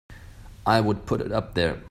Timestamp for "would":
0.81-1.05